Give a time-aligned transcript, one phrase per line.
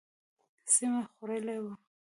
[0.73, 1.73] سیمه خوړلې وه.